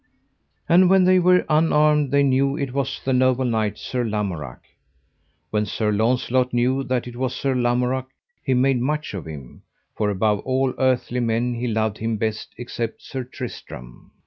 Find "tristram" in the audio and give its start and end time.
13.23-14.09